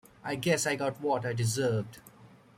I 0.23 0.33
guess 0.33 0.65
I 0.65 0.75
got 0.75 0.99
what 0.99 1.27
I 1.27 1.33
deserved. 1.33 1.99